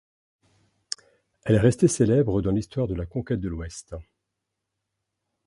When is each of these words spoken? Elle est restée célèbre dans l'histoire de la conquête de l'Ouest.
Elle 1.43 1.53
est 1.53 1.59
restée 1.59 1.87
célèbre 1.87 2.41
dans 2.41 2.49
l'histoire 2.49 2.87
de 2.87 2.95
la 2.95 3.05
conquête 3.05 3.39
de 3.39 3.49
l'Ouest. 3.49 3.93